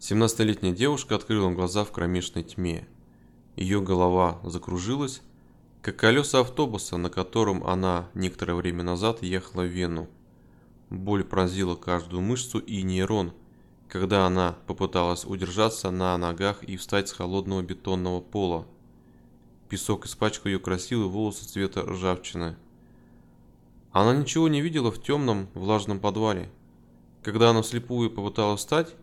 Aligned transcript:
17-летняя 0.00 0.72
девушка 0.72 1.14
открыла 1.14 1.50
глаза 1.50 1.84
в 1.84 1.92
кромешной 1.92 2.42
тьме. 2.42 2.88
Ее 3.54 3.82
голова 3.82 4.40
закружилась, 4.42 5.20
как 5.82 5.96
колеса 5.96 6.40
автобуса, 6.40 6.96
на 6.96 7.10
котором 7.10 7.62
она 7.64 8.08
некоторое 8.14 8.54
время 8.54 8.82
назад 8.82 9.22
ехала 9.22 9.60
в 9.60 9.66
Вену. 9.66 10.08
Боль 10.88 11.22
пронзила 11.22 11.74
каждую 11.76 12.22
мышцу 12.22 12.60
и 12.60 12.80
нейрон, 12.80 13.34
когда 13.88 14.24
она 14.24 14.56
попыталась 14.66 15.26
удержаться 15.26 15.90
на 15.90 16.16
ногах 16.16 16.64
и 16.64 16.78
встать 16.78 17.10
с 17.10 17.12
холодного 17.12 17.60
бетонного 17.60 18.22
пола. 18.22 18.66
Песок 19.68 20.06
испачкал 20.06 20.50
ее 20.50 20.60
красивые 20.60 21.10
волосы 21.10 21.44
цвета 21.44 21.82
ржавчины. 21.82 22.56
Она 23.92 24.16
ничего 24.16 24.48
не 24.48 24.62
видела 24.62 24.90
в 24.90 25.02
темном 25.02 25.48
влажном 25.52 26.00
подвале. 26.00 26.50
Когда 27.22 27.50
она 27.50 27.60
вслепую 27.60 28.10
попыталась 28.10 28.60
встать, 28.60 28.96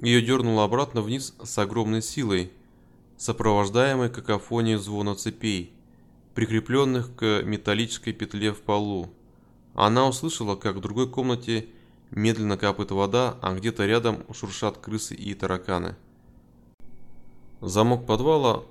ее 0.00 0.22
дернуло 0.22 0.64
обратно 0.64 1.02
вниз 1.02 1.34
с 1.42 1.58
огромной 1.58 2.02
силой, 2.02 2.52
сопровождаемой 3.16 4.10
какофонией 4.10 4.78
звона 4.78 5.16
цепей, 5.16 5.72
прикрепленных 6.34 7.14
к 7.16 7.42
металлической 7.42 8.12
петле 8.12 8.52
в 8.52 8.60
полу. 8.60 9.12
Она 9.74 10.06
услышала, 10.06 10.54
как 10.54 10.76
в 10.76 10.80
другой 10.80 11.10
комнате 11.10 11.66
медленно 12.10 12.56
капает 12.56 12.92
вода, 12.92 13.36
а 13.42 13.54
где-то 13.54 13.86
рядом 13.86 14.24
шуршат 14.32 14.78
крысы 14.78 15.14
и 15.14 15.34
тараканы. 15.34 15.96
Замок 17.60 18.06
подвала 18.06 18.62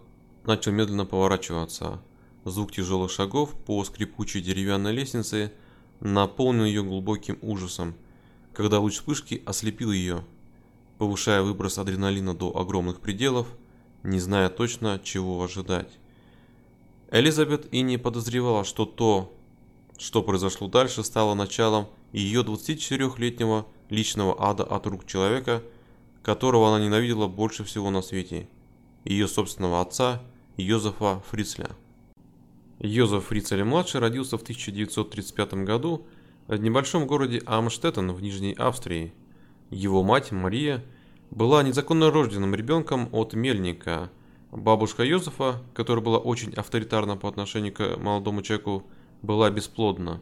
начал 0.45 0.71
медленно 0.71 1.05
поворачиваться. 1.05 2.01
Звук 2.45 2.71
тяжелых 2.71 3.11
шагов 3.11 3.53
по 3.53 3.83
скрипучей 3.83 4.41
деревянной 4.41 4.93
лестнице 4.93 5.51
наполнил 5.99 6.63
ее 6.63 6.83
глубоким 6.83 7.37
ужасом, 7.41 7.95
когда 8.53 8.79
луч 8.79 8.93
вспышки 8.93 9.43
ослепил 9.45 9.91
ее 9.91 10.23
повышая 10.97 11.41
выброс 11.41 11.77
адреналина 11.77 12.33
до 12.35 12.55
огромных 12.57 12.99
пределов, 12.99 13.47
не 14.03 14.19
зная 14.19 14.49
точно, 14.49 14.99
чего 15.03 15.43
ожидать. 15.43 15.89
Элизабет 17.11 17.67
и 17.71 17.81
не 17.81 17.97
подозревала, 17.97 18.63
что 18.63 18.85
то, 18.85 19.33
что 19.97 20.23
произошло 20.23 20.67
дальше, 20.67 21.03
стало 21.03 21.33
началом 21.33 21.87
ее 22.11 22.41
24-летнего 22.41 23.65
личного 23.89 24.35
ада 24.39 24.63
от 24.63 24.85
рук 24.87 25.05
человека, 25.05 25.63
которого 26.23 26.73
она 26.73 26.83
ненавидела 26.83 27.27
больше 27.27 27.63
всего 27.63 27.89
на 27.89 28.01
свете, 28.01 28.49
ее 29.05 29.27
собственного 29.27 29.81
отца, 29.81 30.21
Йозефа 30.57 31.21
Фрицля. 31.29 31.69
Йозеф 32.79 33.27
Фрицель-младший 33.27 34.01
родился 34.01 34.37
в 34.37 34.41
1935 34.41 35.53
году 35.65 36.05
в 36.47 36.57
небольшом 36.57 37.07
городе 37.07 37.41
Амштеттен 37.45 38.11
в 38.11 38.21
Нижней 38.21 38.53
Австрии– 38.53 39.13
его 39.69 40.03
мать, 40.03 40.31
Мария, 40.31 40.83
была 41.31 41.63
незаконно 41.63 42.11
рожденным 42.11 42.55
ребенком 42.55 43.09
от 43.11 43.33
мельника. 43.33 44.09
Бабушка 44.51 45.03
Йозефа, 45.03 45.61
которая 45.73 46.03
была 46.03 46.17
очень 46.17 46.53
авторитарна 46.53 47.17
по 47.17 47.27
отношению 47.27 47.73
к 47.73 47.97
молодому 47.97 48.41
человеку, 48.41 48.85
была 49.21 49.49
бесплодна. 49.49 50.21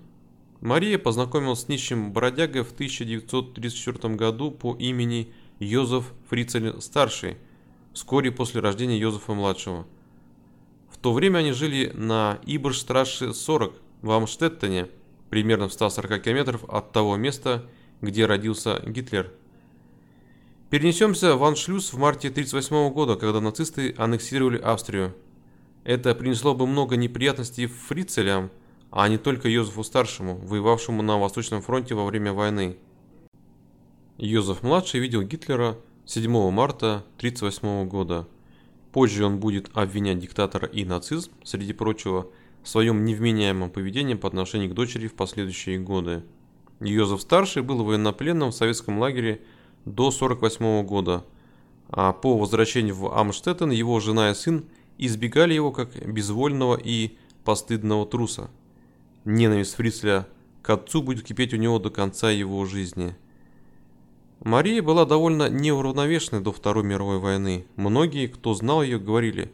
Мария 0.61 0.98
познакомилась 0.98 1.61
с 1.61 1.67
нищим 1.67 2.11
бродягой 2.11 2.64
в 2.64 2.72
1934 2.72 4.16
году 4.16 4.52
по 4.52 4.76
имени 4.76 5.31
Йозеф 5.59 6.11
Фрицель-старший, 6.30 7.38
вскоре 7.94 8.31
после 8.31 8.61
рождения 8.61 8.98
Йозефа-младшего. 8.98 9.86
В 10.89 10.98
то 10.98 11.14
время 11.14 11.39
они 11.39 11.52
жили 11.52 11.92
на 11.94 12.39
Иберштрассе 12.45 13.33
40 13.33 13.73
в 14.02 14.11
Амштеттене, 14.11 14.88
примерно 15.30 15.70
в 15.70 15.73
140 15.73 16.22
километров 16.23 16.64
от 16.67 16.92
того 16.92 17.16
места, 17.16 17.66
где 18.02 18.26
родился 18.26 18.81
Гитлер. 18.86 19.31
Перенесемся 20.69 21.35
в 21.35 21.44
Аншлюз 21.44 21.94
в 21.94 21.99
марте 21.99 22.30
1938 22.30 22.91
года, 22.91 23.16
когда 23.17 23.39
нацисты 23.39 23.94
аннексировали 23.99 24.58
Австрию. 24.58 25.16
Это 25.83 26.16
принесло 26.16 26.55
бы 26.55 26.66
много 26.66 26.95
неприятностей 26.95 27.67
фрицелям, 27.67 28.49
а 28.89 29.08
не 29.08 29.20
только 29.20 29.48
Йозефу-старшему, 29.48 30.37
воевавшему 30.37 31.03
на 31.03 31.20
Восточном 31.20 31.61
фронте 31.61 31.93
во 31.93 32.03
время 32.03 32.33
войны. 32.33 32.77
Йозеф-младший 34.17 35.02
видел 35.02 35.21
Гитлера 35.21 35.77
7 36.05 36.31
марта 36.49 37.05
1938 37.17 37.87
года. 37.87 38.27
Позже 38.92 39.23
он 39.23 39.39
будет 39.39 39.70
обвинять 39.76 40.17
диктатора 40.17 40.67
и 40.67 40.83
нацизм, 40.83 41.32
среди 41.43 41.73
прочего, 41.73 42.32
в 42.64 42.70
своем 42.70 43.05
невменяемом 43.05 43.70
поведении 43.70 44.15
по 44.15 44.27
отношению 44.27 44.71
к 44.71 44.73
дочери 44.73 45.08
в 45.08 45.14
последующие 45.14 45.77
годы. 45.77 46.23
Йозеф-старший 46.80 47.61
был 47.61 47.83
военнопленным 47.83 48.49
в 48.49 48.55
советском 48.55 48.97
лагере 48.97 49.42
до 49.85 50.07
1948 50.07 50.85
года, 50.85 51.23
а 51.89 52.13
по 52.13 52.37
возвращению 52.37 52.95
в 52.95 53.17
Амштеттен 53.17 53.71
его 53.71 53.99
жена 53.99 54.31
и 54.31 54.35
сын 54.35 54.65
избегали 54.97 55.53
его 55.53 55.71
как 55.71 55.95
безвольного 56.05 56.75
и 56.75 57.17
постыдного 57.43 58.05
труса. 58.05 58.49
Ненависть 59.23 59.75
Фрицля 59.75 60.27
к 60.61 60.69
отцу 60.69 61.01
будет 61.01 61.23
кипеть 61.23 61.53
у 61.53 61.57
него 61.57 61.79
до 61.79 61.89
конца 61.89 62.31
его 62.31 62.65
жизни. 62.65 63.15
Мария 64.41 64.81
была 64.81 65.05
довольно 65.05 65.49
неуравновешенной 65.49 66.41
до 66.41 66.52
Второй 66.52 66.83
мировой 66.83 67.19
войны. 67.19 67.65
Многие, 67.75 68.27
кто 68.27 68.53
знал 68.53 68.83
ее, 68.83 68.99
говорили, 68.99 69.52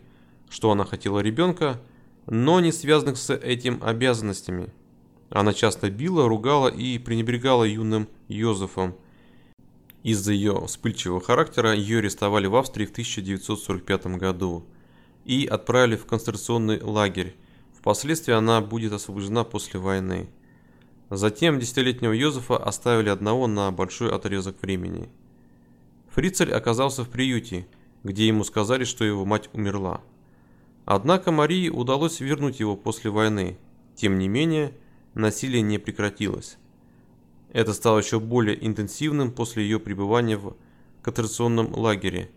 что 0.49 0.71
она 0.71 0.85
хотела 0.85 1.19
ребенка, 1.19 1.79
но 2.25 2.59
не 2.59 2.71
связанных 2.71 3.17
с 3.17 3.33
этим 3.33 3.79
обязанностями– 3.81 4.69
она 5.31 5.53
часто 5.53 5.89
била, 5.89 6.27
ругала 6.27 6.67
и 6.67 6.97
пренебрегала 6.97 7.63
юным 7.63 8.09
Йозефом. 8.27 8.95
Из-за 10.03 10.33
ее 10.33 10.65
вспыльчивого 10.65 11.21
характера 11.21 11.73
ее 11.73 11.99
арестовали 11.99 12.47
в 12.47 12.55
Австрии 12.55 12.85
в 12.85 12.91
1945 12.91 14.17
году 14.17 14.65
и 15.25 15.45
отправили 15.45 15.95
в 15.95 16.05
концентрационный 16.05 16.81
лагерь. 16.81 17.35
Впоследствии 17.77 18.33
она 18.33 18.61
будет 18.61 18.93
освобождена 18.93 19.43
после 19.43 19.79
войны. 19.79 20.29
Затем 21.11 21.59
десятилетнего 21.59 22.13
Йозефа 22.13 22.57
оставили 22.57 23.09
одного 23.09 23.45
на 23.45 23.71
большой 23.71 24.11
отрезок 24.11 24.61
времени. 24.61 25.09
Фрицель 26.09 26.51
оказался 26.51 27.03
в 27.03 27.09
приюте, 27.09 27.67
где 28.03 28.27
ему 28.27 28.43
сказали, 28.43 28.85
что 28.85 29.05
его 29.05 29.25
мать 29.25 29.49
умерла. 29.53 30.01
Однако 30.85 31.31
Марии 31.31 31.69
удалось 31.69 32.19
вернуть 32.19 32.59
его 32.59 32.75
после 32.75 33.11
войны. 33.11 33.57
Тем 33.95 34.17
не 34.17 34.27
менее, 34.27 34.73
насилие 35.13 35.61
не 35.61 35.77
прекратилось. 35.77 36.57
Это 37.51 37.73
стало 37.73 37.99
еще 37.99 38.19
более 38.19 38.65
интенсивным 38.65 39.31
после 39.31 39.63
ее 39.63 39.79
пребывания 39.79 40.37
в 40.37 40.55
катрационном 41.01 41.73
лагере. 41.75 42.31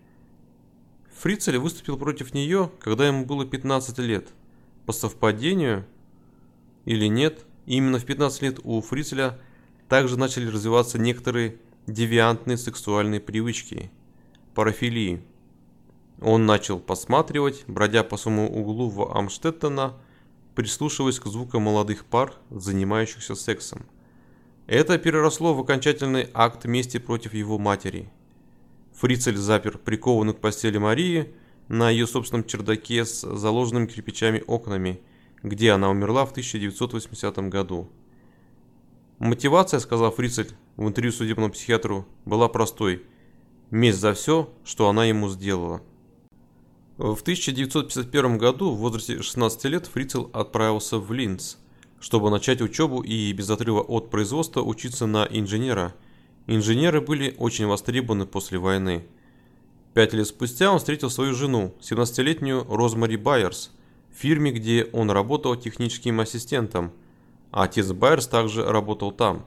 Фрицель 1.19 1.59
выступил 1.59 1.97
против 1.97 2.35
нее, 2.35 2.71
когда 2.81 3.07
ему 3.07 3.25
было 3.25 3.47
15 3.47 3.99
лет. 3.99 4.29
По 4.87 4.93
совпадению 4.93 5.87
или 6.85 7.07
нет, 7.07 7.47
именно 7.65 7.99
в 7.99 8.05
15 8.05 8.43
лет 8.43 8.61
у 8.65 8.81
Фрицеля 8.81 9.39
также 9.89 10.19
начали 10.19 10.49
развиваться 10.49 10.99
некоторые 10.99 11.59
девиантные 11.87 12.57
сексуальные 12.57 13.21
привычки, 13.21 13.91
парафилии. 14.55 15.23
Он 16.21 16.45
начал 16.45 16.81
посматривать, 16.81 17.65
бродя 17.69 18.03
по 18.03 18.17
своему 18.17 18.47
углу 18.47 18.89
в 18.89 19.17
Амштеттена, 19.17 19.95
прислушиваясь 20.55 21.21
к 21.21 21.27
звукам 21.27 21.63
молодых 21.63 22.05
пар, 22.05 22.35
занимающихся 22.51 23.35
сексом. 23.35 23.87
Это 24.67 24.99
переросло 24.99 25.55
в 25.55 25.61
окончательный 25.61 26.29
акт 26.33 26.65
мести 26.65 26.99
против 26.99 27.35
его 27.35 27.59
матери. 27.59 28.11
Фрицель 28.95 29.37
запер 29.37 29.79
прикованную 29.79 30.35
к 30.35 30.41
постели 30.41 30.79
Марии 30.79 31.35
на 31.69 31.91
ее 31.91 32.07
собственном 32.07 32.47
чердаке 32.47 33.05
с 33.05 33.21
заложенными 33.21 33.87
кирпичами 33.87 34.43
окнами, 34.47 35.01
где 35.43 35.73
она 35.73 35.91
умерла 35.91 36.25
в 36.25 36.31
1980 36.31 37.37
году. 37.51 37.91
Мотивация, 39.19 39.81
сказал 39.81 40.11
Фрицель 40.13 40.53
в 40.77 40.89
интервью 40.89 41.13
судебному 41.13 41.53
психиатру, 41.53 42.07
была 42.25 42.49
простой– 42.49 43.03
месть 43.71 43.99
за 43.99 44.15
все, 44.15 44.51
что 44.65 44.89
она 44.89 45.05
ему 45.05 45.29
сделала. 45.29 45.83
В 46.97 47.21
1951 47.23 48.39
году 48.39 48.71
в 48.71 48.79
возрасте 48.79 49.21
16 49.21 49.65
лет 49.65 49.87
Фрицел 49.87 50.31
отправился 50.33 50.99
в 50.99 51.13
Линц, 51.13 51.57
чтобы 52.05 52.29
начать 52.29 52.61
учебу 52.61 53.01
и 53.01 53.33
без 53.33 53.49
отрыва 53.49 53.81
от 53.81 54.11
производства 54.11 54.61
учиться 54.61 55.07
на 55.07 55.27
инженера. 55.31 55.95
Инженеры 56.47 57.01
были 57.01 57.35
очень 57.39 57.65
востребованы 57.65 58.27
после 58.27 58.59
войны. 58.59 59.07
Пять 59.95 60.13
лет 60.13 60.27
спустя 60.27 60.71
он 60.71 60.81
встретил 60.81 61.09
свою 61.09 61.33
жену, 61.33 61.75
17-летнюю 61.81 62.67
Розмари 62.69 63.17
Байерс, 63.17 63.71
в 64.15 64.21
фирме, 64.21 64.53
где 64.53 64.85
он 64.93 65.11
работал 65.11 65.57
техническим 65.57 66.21
ассистентом, 66.21 66.93
а 67.51 67.63
отец 67.63 67.91
Байерс 67.91 68.27
также 68.27 68.67
работал 68.67 69.11
там. 69.11 69.47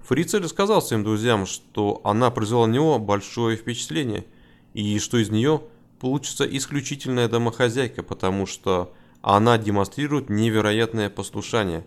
Фрицель 0.00 0.48
сказал 0.48 0.82
своим 0.82 1.04
друзьям, 1.04 1.46
что 1.46 2.00
она 2.02 2.32
произвела 2.32 2.66
на 2.66 2.72
него 2.72 2.98
большое 2.98 3.56
впечатление 3.56 4.26
и 4.74 4.98
что 4.98 5.18
из 5.18 5.30
нее– 5.30 5.62
получится 6.00 6.44
исключительная 6.44 7.28
домохозяйка, 7.28 8.02
потому 8.02 8.46
что 8.46 8.92
она 9.22 9.58
демонстрирует 9.58 10.30
невероятное 10.30 11.10
послушание, 11.10 11.84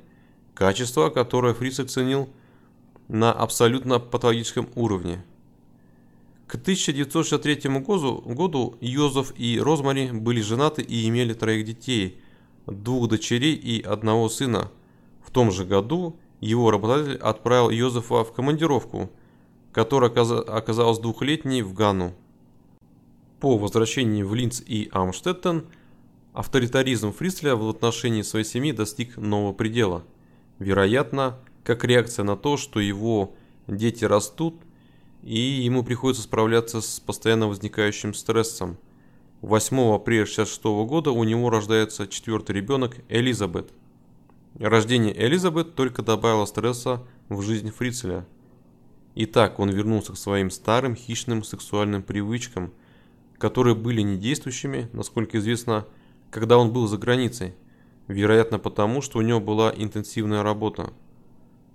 качество, 0.53 1.09
которое 1.09 1.53
Фриц 1.53 1.79
оценил 1.79 2.29
на 3.07 3.31
абсолютно 3.31 3.99
патологическом 3.99 4.69
уровне. 4.75 5.23
К 6.47 6.55
1963 6.55 7.61
году 8.33 8.77
Йозеф 8.79 9.33
и 9.37 9.59
Розмари 9.59 10.11
были 10.11 10.41
женаты 10.41 10.83
и 10.83 11.07
имели 11.07 11.33
троих 11.33 11.65
детей, 11.65 12.21
двух 12.67 13.09
дочерей 13.09 13.55
и 13.55 13.81
одного 13.81 14.29
сына. 14.29 14.69
В 15.25 15.31
том 15.31 15.51
же 15.51 15.65
году 15.65 16.19
его 16.39 16.69
работодатель 16.69 17.17
отправил 17.17 17.71
Йозефа 17.71 18.23
в 18.23 18.33
командировку, 18.33 19.09
которая 19.71 20.11
оказалась 20.11 20.99
двухлетней 20.99 21.63
в 21.63 21.73
Гану. 21.73 22.13
По 23.39 23.57
возвращении 23.57 24.21
в 24.21 24.35
Линц 24.35 24.61
и 24.61 24.89
Амштеттен 24.91 25.65
авторитаризм 26.33 27.13
Фрицля 27.13 27.55
в 27.55 27.67
отношении 27.69 28.21
своей 28.21 28.45
семьи 28.45 28.71
достиг 28.71 29.17
нового 29.17 29.53
предела. 29.53 30.03
Вероятно, 30.59 31.39
как 31.63 31.83
реакция 31.83 32.23
на 32.23 32.35
то, 32.35 32.57
что 32.57 32.79
его 32.79 33.35
дети 33.67 34.05
растут– 34.05 34.55
и 35.23 35.39
ему 35.39 35.83
приходится 35.83 36.23
справляться 36.23 36.81
с 36.81 36.99
постоянно 36.99 37.47
возникающим 37.47 38.13
стрессом. 38.13 38.77
8 39.41 39.95
апреля 39.95 40.23
1966 40.23 40.63
года 40.87 41.11
у 41.11 41.23
него 41.23 41.49
рождается 41.49 42.07
четвертый 42.07 42.57
ребенок 42.57 42.97
Элизабет. 43.09 43.71
Рождение 44.59 45.17
Элизабет 45.17 45.75
только 45.75 46.01
добавило 46.01 46.45
стресса 46.45 47.01
в 47.29 47.41
жизнь 47.41 47.71
Фрицеля. 47.71 48.25
Итак, 49.15 49.59
он 49.59 49.69
вернулся 49.69 50.13
к 50.13 50.17
своим 50.17 50.51
старым 50.51 50.95
хищным 50.95 51.43
сексуальным 51.43 52.03
привычкам, 52.03 52.73
которые 53.37 53.75
были 53.75 54.01
недействующими, 54.01 54.89
насколько 54.91 55.37
известно, 55.37 55.85
когда 56.33 56.57
он 56.57 56.73
был 56.73 56.87
за 56.87 56.97
границей, 56.97 57.53
вероятно 58.07 58.57
потому, 58.57 59.01
что 59.01 59.19
у 59.19 59.21
него 59.21 59.39
была 59.39 59.71
интенсивная 59.75 60.41
работа. 60.41 60.91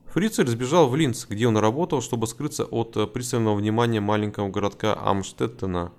Фрицель 0.07 0.49
сбежал 0.49 0.89
в 0.89 0.97
Линц, 0.97 1.27
где 1.27 1.47
он 1.47 1.57
работал, 1.57 2.03
чтобы 2.03 2.27
скрыться 2.27 2.65
от 2.65 2.97
э, 2.97 3.07
пристального 3.07 3.55
внимания 3.55 4.01
маленького 4.01 4.49
городка 4.49 4.99
Амштеттена. 5.01 5.93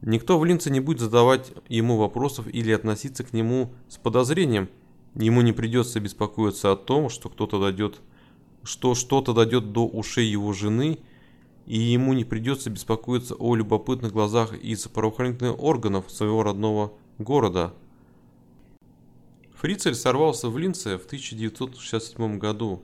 Никто 0.00 0.38
в 0.38 0.44
Линце 0.44 0.70
не 0.70 0.78
будет 0.80 1.00
задавать 1.00 1.52
ему 1.68 1.96
вопросов 1.96 2.46
или 2.46 2.70
относиться 2.70 3.24
к 3.24 3.32
нему 3.32 3.72
с 3.88 3.96
подозрением. 3.96 4.68
Ему 5.14 5.40
не 5.40 5.52
придется 5.52 5.98
беспокоиться 5.98 6.70
о 6.70 6.76
том, 6.76 7.08
что 7.08 7.30
кто-то 7.30 7.58
дойдет, 7.58 8.00
что 8.62 8.94
что-то 8.94 9.32
дойдет 9.32 9.72
до 9.72 9.86
ушей 9.86 10.28
его 10.28 10.52
жены, 10.52 10.98
и 11.66 11.78
ему 11.78 12.12
не 12.12 12.24
придется 12.24 12.70
беспокоиться 12.70 13.34
о 13.34 13.56
любопытных 13.56 14.12
глазах 14.12 14.54
из 14.54 14.86
правоохранительных 14.86 15.60
органов 15.60 16.10
своего 16.10 16.42
родного 16.42 16.92
города. 17.18 17.74
Фрицель 19.54 19.94
сорвался 19.94 20.48
в 20.48 20.58
Линце 20.58 20.98
в 20.98 21.06
1967 21.06 22.38
году 22.38 22.82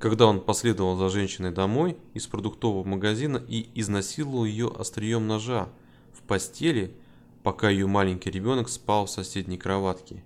когда 0.00 0.26
он 0.26 0.40
последовал 0.40 0.96
за 0.96 1.10
женщиной 1.10 1.52
домой 1.52 1.96
из 2.14 2.26
продуктового 2.26 2.88
магазина 2.88 3.36
и 3.46 3.68
изнасиловал 3.74 4.46
ее 4.46 4.68
острием 4.68 5.28
ножа 5.28 5.68
в 6.14 6.22
постели, 6.22 6.94
пока 7.42 7.68
ее 7.68 7.86
маленький 7.86 8.30
ребенок 8.30 8.70
спал 8.70 9.04
в 9.04 9.10
соседней 9.10 9.58
кроватке. 9.58 10.24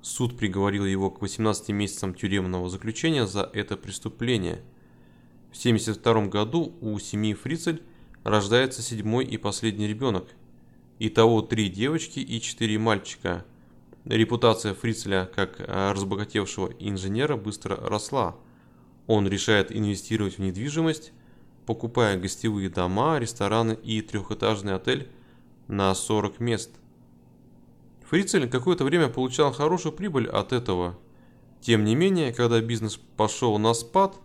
Суд 0.00 0.38
приговорил 0.38 0.86
его 0.86 1.10
к 1.10 1.20
18 1.20 1.68
месяцам 1.68 2.14
тюремного 2.14 2.70
заключения 2.70 3.26
за 3.26 3.42
это 3.52 3.76
преступление. 3.76 4.62
В 5.52 5.58
1972 5.58 6.28
году 6.28 6.72
у 6.80 6.98
семьи 6.98 7.34
Фрицель 7.34 7.82
рождается 8.24 8.80
седьмой 8.80 9.26
и 9.26 9.36
последний 9.36 9.86
ребенок. 9.86 10.28
Итого 10.98 11.42
три 11.42 11.68
девочки 11.68 12.20
и 12.20 12.40
четыре 12.40 12.78
мальчика. 12.78 13.44
Репутация 14.04 14.74
Фрицеля 14.74 15.30
как 15.34 15.60
разбогатевшего 15.66 16.72
инженера 16.78 17.36
быстро 17.36 17.76
росла– 17.76 18.36
он 19.06 19.28
решает 19.28 19.74
инвестировать 19.74 20.38
в 20.38 20.40
недвижимость, 20.40 21.12
покупая 21.66 22.18
гостевые 22.18 22.68
дома, 22.70 23.18
рестораны 23.18 23.72
и 23.82 24.00
трехэтажный 24.00 24.74
отель 24.74 25.08
на 25.68 25.94
40 25.94 26.40
мест. 26.40 26.70
Фрицель 28.08 28.48
какое-то 28.48 28.84
время 28.84 29.08
получал 29.08 29.52
хорошую 29.52 29.92
прибыль 29.92 30.28
от 30.28 30.52
этого. 30.52 30.98
Тем 31.60 31.84
не 31.84 31.94
менее, 31.94 32.32
когда 32.32 32.60
бизнес 32.60 32.98
пошел 33.16 33.58
на 33.58 33.74
спад, 33.74 34.16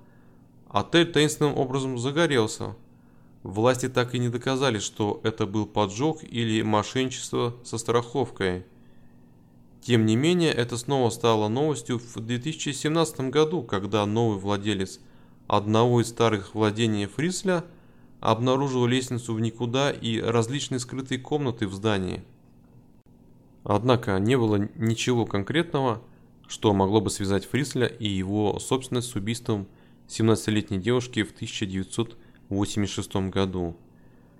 отель 0.69 1.11
таинственным 1.11 1.57
образом 1.57 1.97
загорелся. 1.97 2.75
Власти 3.47 3.87
так 3.87 4.13
и 4.13 4.19
не 4.19 4.27
доказали, 4.27 4.77
что 4.77 5.21
это 5.23 5.45
был 5.45 5.65
поджог 5.65 6.21
или 6.21 6.61
мошенничество 6.63 7.55
со 7.63 7.77
страховкой. 7.77 8.65
Тем 9.79 10.05
не 10.05 10.17
менее, 10.17 10.51
это 10.51 10.75
снова 10.75 11.09
стало 11.11 11.47
новостью 11.47 11.97
в 11.97 12.19
2017 12.19 13.21
году, 13.29 13.63
когда 13.63 14.05
новый 14.05 14.37
владелец 14.37 14.99
одного 15.47 16.01
из 16.01 16.09
старых 16.09 16.55
владений 16.55 17.05
Фрисля 17.05 17.63
обнаружил 18.19 18.85
лестницу 18.85 19.33
в 19.33 19.39
никуда 19.39 19.91
и 19.91 20.19
различные 20.19 20.79
скрытые 20.79 21.19
комнаты 21.19 21.69
в 21.69 21.73
здании. 21.73 22.25
Однако 23.63 24.19
не 24.19 24.37
было 24.37 24.67
ничего 24.75 25.25
конкретного, 25.25 26.01
что 26.49 26.73
могло 26.73 26.99
бы 26.99 27.09
связать 27.09 27.45
Фрисля 27.45 27.87
и 27.87 28.09
его 28.09 28.59
собственность 28.59 29.09
с 29.09 29.15
убийством 29.15 29.69
17-летней 30.09 30.79
девушки 30.79 31.23
в 31.23 31.31
1986 32.49 33.33
году. 33.33 33.77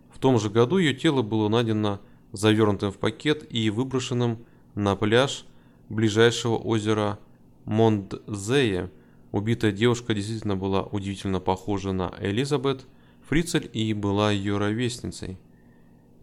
В 0.10 0.20
том 0.20 0.40
же 0.40 0.50
году 0.50 0.78
ее 0.78 0.94
тело 0.94 1.22
было 1.22 1.50
найдено 1.50 2.00
завернутым 2.32 2.92
в 2.92 2.98
пакет 2.98 3.46
и 3.50 3.70
выброшенным 3.70 4.46
на 4.76 4.96
пляж 4.96 5.46
ближайшего 5.90 6.56
озера 6.56 7.20
Мондзее. 7.66 8.92
Убитая 9.32 9.72
девушка 9.72 10.14
действительно 10.14 10.56
была 10.56 10.84
удивительно 10.84 11.40
похожа 11.40 11.92
на 11.92 12.14
Элизабет 12.20 12.86
Фрицель 13.28 13.70
и 13.74 13.94
была 13.94 14.32
ее 14.32 14.58
ровесницей. 14.58 15.38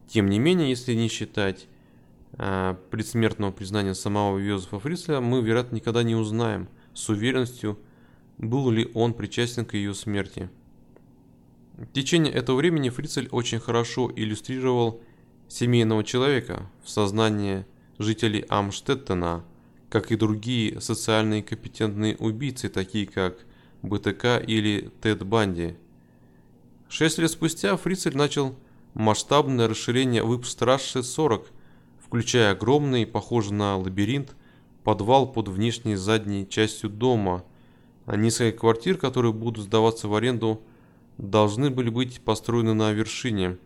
Тем 0.09 0.29
не 0.29 0.39
менее, 0.39 0.71
если 0.71 0.95
не 0.95 1.09
считать 1.09 1.67
э, 2.33 2.77
предсмертного 2.91 3.53
признания 3.53 3.95
самого 3.95 4.39
Йозефа 4.39 4.79
Фрицеля, 4.79 5.21
мы, 5.21 5.43
вероятно, 5.43 5.77
никогда 5.77 6.03
не 6.03 6.15
узнаем 6.15 6.69
с 6.95 7.09
уверенностью, 7.09 7.79
был 8.39 8.71
ли 8.71 8.91
он 8.95 9.13
причастен 9.13 9.65
к 9.65 9.75
ее 9.75 9.95
смерти. 9.95 10.51
В 11.77 11.87
течение 11.87 12.33
этого 12.33 12.57
времени 12.57 12.89
Фрицель 12.89 13.29
очень 13.33 13.59
хорошо 13.59 14.11
иллюстрировал 14.15 15.03
семейного 15.49 16.05
человека 16.05 16.71
в 16.85 16.89
сознании 16.89 17.67
жителей 17.99 18.45
Амштеттена, 18.49 19.45
как 19.91 20.13
и 20.13 20.17
другие 20.17 20.81
социальные 20.81 21.43
компетентные 21.43 22.17
убийцы, 22.17 22.69
такие 22.69 23.07
как 23.07 23.39
БТК 23.83 24.39
или 24.39 24.93
Тед 25.03 25.25
Банди. 25.27 25.75
Шесть 26.89 27.19
лет 27.19 27.33
спустя 27.33 27.77
Фрицель 27.77 28.17
начал 28.17 28.55
масштабное 28.95 29.67
расширение 29.67 30.25
Випстраши 30.25 31.03
40, 31.03 31.51
включая 31.99 32.53
огромный, 32.53 33.05
похожий 33.05 33.53
на 33.53 33.77
лабиринт, 33.77 34.37
подвал 34.85 35.33
под 35.33 35.49
внешней 35.49 35.97
задней 35.97 36.49
частью 36.49 36.89
дома, 36.89 37.45
а 38.07 38.15
несколько 38.15 38.59
квартир, 38.59 38.97
которые 38.97 39.33
будут 39.33 39.65
сдаваться 39.65 40.07
в 40.07 40.15
аренду, 40.15 40.63
должны 41.19 41.71
были 41.71 41.91
быть 41.91 42.21
построены 42.21 42.75
на 42.75 42.93
вершине. 42.93 43.59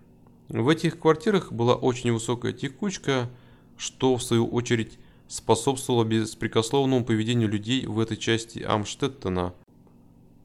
В 0.48 0.68
этих 0.68 0.98
квартирах 0.98 1.52
была 1.52 1.74
очень 1.74 2.12
высокая 2.12 2.52
текучка, 2.52 3.30
что 3.76 4.16
в 4.16 4.22
свою 4.22 4.46
очередь 4.46 4.98
способствовало 5.28 6.04
беспрекословному 6.04 7.04
поведению 7.04 7.48
людей 7.48 7.86
в 7.86 8.00
этой 8.00 8.16
части 8.16 8.60
Амштеттена. 8.60 9.54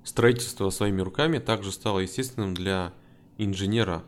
Строительство 0.04 0.70
своими 0.70 1.02
руками 1.02 1.40
также 1.40 1.72
стало 1.72 2.00
естественным 2.00 2.54
для 2.54 2.94
инженера, 3.38 4.04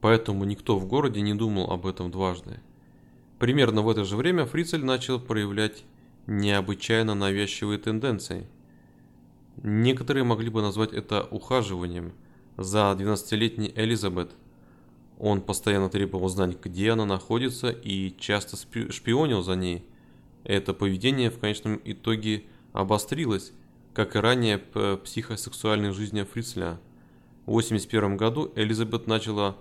поэтому 0.00 0.44
никто 0.44 0.76
в 0.76 0.86
городе 0.86 1.20
не 1.20 1.34
думал 1.34 1.70
об 1.70 1.86
этом 1.86 2.10
дважды. 2.10 2.60
Примерно 3.38 3.82
в 3.82 3.88
это 3.88 4.04
же 4.04 4.16
время 4.16 4.46
Фрицель 4.46 4.84
начал 4.84 5.20
проявлять 5.20 5.84
необычайно 6.26 7.14
навязчивые 7.14 7.78
тенденции. 7.78 8.48
Некоторые 9.62 10.24
могли 10.24 10.50
бы 10.50 10.60
назвать 10.60 10.92
это 10.92 11.22
ухаживанием 11.22 12.12
за 12.58 12.94
12-летней 12.98 13.72
Элизабет– 13.74 14.32
он 15.18 15.40
постоянно 15.40 15.88
требовал 15.88 16.28
знать, 16.28 16.58
где 16.62 16.92
она 16.92 17.04
находится 17.04 17.70
и 17.70 18.14
часто 18.18 18.56
шпионил 18.56 19.42
за 19.42 19.56
ней. 19.56 19.84
Это 20.44 20.72
поведение 20.72 21.30
в 21.30 21.38
конечном 21.38 21.80
итоге 21.84 22.44
обострилось, 22.72 23.52
как 23.94 24.14
и 24.14 24.20
ранее 24.20 24.58
психосексуальной 24.58 25.92
жизни 25.92 26.22
Фрицля. 26.22 26.78
В 27.46 27.50
1981 27.50 28.16
году 28.16 28.52
Элизабет 28.54 29.08
начала 29.08 29.56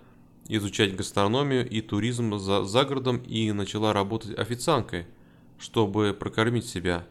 изучать 0.48 0.96
гастрономию 0.96 1.68
и 1.68 1.82
туризм 1.82 2.38
за, 2.38 2.64
за 2.64 2.86
городом 2.86 3.18
и 3.18 3.52
начала 3.52 3.94
работать 3.94 4.38
официанткой, 4.38 5.08
чтобы 5.58 6.16
прокормить 6.18 6.68
себя. 6.68 7.08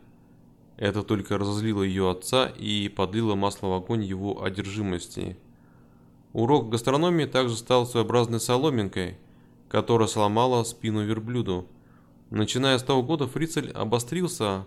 Это 0.76 1.02
только 1.02 1.36
разозлило 1.36 1.82
ее 1.82 2.10
отца 2.10 2.46
и 2.46 2.88
подлило 2.88 3.34
масло 3.34 3.68
в 3.68 3.72
огонь 3.72 4.04
его 4.04 4.44
одержимости. 4.44 5.36
Урок 6.36 6.68
гастрономии 6.68 7.24
также 7.24 7.56
стал 7.56 7.86
своеобразной 7.86 8.40
соломинкой, 8.40 9.16
которая 9.70 10.06
сломала 10.06 10.64
спину 10.64 11.02
верблюду. 11.02 11.66
Начиная 12.28 12.76
с 12.76 12.82
того 12.82 13.02
года 13.02 13.26
Фрицель 13.26 13.70
обострился, 13.70 14.66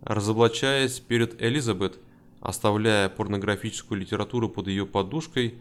разоблачаясь 0.00 0.98
перед 1.00 1.38
Элизабет, 1.42 1.98
оставляя 2.40 3.10
порнографическую 3.10 4.00
литературу 4.00 4.48
под 4.48 4.68
ее 4.68 4.86
подушкой 4.86 5.56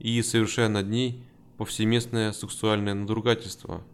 и 0.00 0.20
совершая 0.20 0.68
над 0.68 0.88
ней 0.88 1.22
повсеместное 1.58 2.32
сексуальное 2.32 2.94
надругательство. 2.94 3.84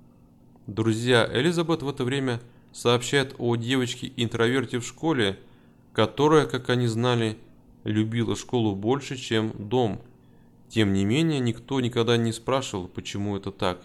Друзья 0.66 1.28
Элизабет 1.30 1.82
в 1.82 1.88
это 1.90 2.02
время 2.04 2.40
сообщают 2.72 3.34
о 3.36 3.56
девочке-интроверте 3.56 4.78
в 4.78 4.86
школе, 4.86 5.38
которая, 5.92 6.46
как 6.46 6.70
они 6.70 6.86
знали, 6.86 7.36
любила 7.84 8.34
школу 8.34 8.74
больше, 8.74 9.18
чем 9.18 9.52
дом. 9.54 10.00
Тем 10.68 10.92
не 10.92 11.04
менее, 11.04 11.40
никто 11.40 11.80
никогда 11.80 12.16
не 12.16 12.32
спрашивал, 12.32 12.88
почему 12.88 13.36
это 13.36 13.50
так. 13.50 13.82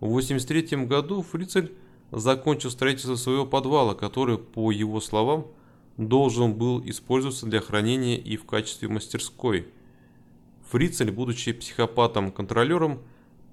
В 0.00 0.06
1983 0.06 0.86
году 0.86 1.22
Фрицель 1.22 1.72
закончил 2.10 2.70
строительство 2.70 3.14
своего 3.16 3.46
подвала, 3.46 3.94
который, 3.94 4.38
по 4.38 4.72
его 4.72 5.00
словам, 5.00 5.46
должен 5.96 6.54
был 6.54 6.82
использоваться 6.84 7.46
для 7.46 7.60
хранения 7.60 8.16
и 8.16 8.36
в 8.36 8.44
качестве 8.44 8.88
мастерской. 8.88 9.68
Фрицель, 10.70 11.10
будучи 11.10 11.52
психопатом-контролером, 11.52 13.00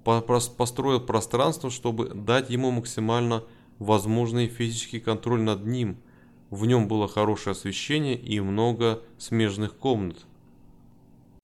построил 0.04 1.00
пространство, 1.00 1.70
чтобы 1.70 2.08
дать 2.08 2.50
ему 2.50 2.70
максимально 2.70 3.44
возможный 3.78 4.48
физический 4.48 5.00
контроль 5.00 5.42
над 5.42 5.66
ним. 5.66 5.98
В 6.50 6.64
нем 6.64 6.88
было 6.88 7.06
хорошее 7.06 7.52
освещение 7.52 8.16
и 8.16 8.40
много 8.40 9.02
смежных 9.18 9.76
комнат. 9.76 10.24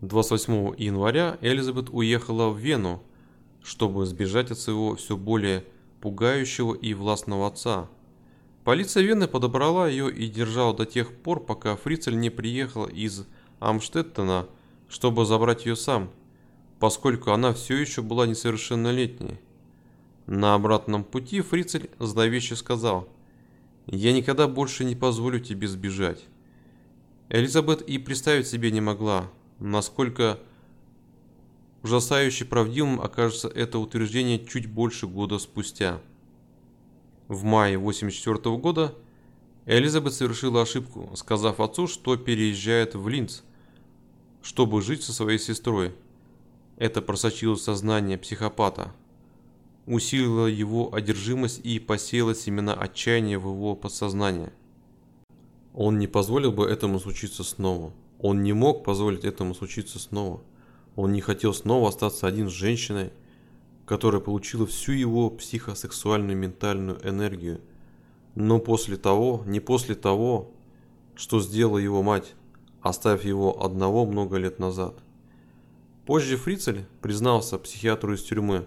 28 0.01 0.75
января 0.77 1.39
Элизабет 1.41 1.89
уехала 1.91 2.51
в 2.51 2.59
Вену, 2.59 3.03
чтобы 3.63 4.05
сбежать 4.07 4.51
от 4.51 4.59
своего 4.59 4.97
все 4.97 5.17
более 5.17 5.65
пугающего 6.01 6.75
и 6.75 6.95
властного 6.95 7.47
отца. 7.47 7.89
Полиция 8.65 9.03
Вены 9.03 9.29
подобрала 9.29 9.89
ее 9.89 10.13
и 10.13 10.27
держала 10.29 10.75
до 10.75 10.85
тех 10.85 11.15
пор, 11.15 11.45
пока 11.45 11.77
Фрицель 11.77 12.19
не 12.19 12.31
приехал 12.31 12.87
из 12.87 13.27
Амштеттена, 13.61 14.49
чтобы 14.89 15.25
забрать 15.25 15.65
ее 15.65 15.77
сам, 15.77 16.11
поскольку 16.81 17.31
она 17.31 17.53
все 17.53 17.77
еще 17.77 18.03
была 18.03 18.27
несовершеннолетней. 18.27 19.39
На 20.27 20.55
обратном 20.55 21.05
пути 21.05 21.41
Фрицель 21.41 21.91
зловеще 21.99 22.57
сказал, 22.57 23.09
«Я 23.87 24.13
никогда 24.13 24.49
больше 24.49 24.85
не 24.85 24.97
позволю 24.97 25.41
тебе 25.41 25.69
сбежать». 25.69 26.25
Элизабет 27.29 27.83
и 27.83 27.99
представить 27.99 28.47
себе 28.47 28.71
не 28.71 28.81
могла, 28.81 29.31
насколько 29.59 30.39
ужасающе 31.83 32.45
правдивым 32.45 33.01
окажется 33.01 33.49
это 33.49 33.79
утверждение 33.79 34.45
чуть 34.45 34.67
больше 34.67 35.07
года 35.07 35.39
спустя. 35.39 36.01
В 37.29 37.45
мае 37.45 37.77
1984 37.77 38.57
года 38.57 38.95
Элизабет 39.67 40.13
совершила 40.13 40.63
ошибку, 40.63 41.11
сказав 41.15 41.61
отцу, 41.61 41.87
что 41.87 42.17
переезжает 42.17 42.95
в 42.95 43.09
Линц, 43.09 43.41
чтобы 44.43 44.83
жить 44.83 45.03
со 45.03 45.13
своей 45.13 45.39
сестрой. 45.39 45.95
Это 46.77 47.01
просочилось 47.01 47.61
в 47.61 47.65
сознание 47.65 48.19
психопата, 48.19 48.93
усилило 49.87 50.47
его 50.47 50.95
одержимость 50.95 51.61
и 51.65 51.79
посеяло 51.79 52.35
семена 52.35 52.75
отчаяния 52.75 53.39
в 53.39 53.49
его 53.49 53.75
подсознание. 53.75 54.53
Он 55.73 55.99
не 55.99 56.07
позволил 56.07 56.53
бы 56.53 56.67
этому 56.67 57.01
случиться 57.01 57.43
снова. 57.43 57.93
Он 58.26 58.43
не 58.43 58.54
мог 58.54 58.85
позволить 58.85 59.26
этому 59.26 59.54
случиться 59.54 59.99
снова. 59.99 60.40
Он 60.97 61.12
не 61.12 61.21
хотел 61.21 61.52
снова 61.52 61.90
остаться 61.90 62.26
один 62.26 62.49
с 62.49 62.52
женщиной, 62.52 63.12
которая 63.85 64.23
получила 64.23 64.66
всю 64.66 64.93
его 64.93 65.28
психосексуальную 65.28 66.35
ментальную 66.35 67.07
энергию. 67.07 67.61
Но 68.35 68.61
после 68.61 68.97
того, 68.97 69.43
не 69.45 69.61
после 69.61 69.95
того, 69.95 70.50
что 71.14 71.38
сделала 71.38 71.76
его 71.76 72.02
мать, 72.02 72.33
оставив 72.81 73.26
его 73.26 73.62
одного 73.62 74.07
много 74.07 74.38
лет 74.38 74.59
назад. 74.59 74.95
Позже 76.07 76.38
Фрицель 76.38 76.87
признался 77.02 77.59
психиатру 77.59 78.14
из 78.14 78.23
тюрьмы, 78.23 78.66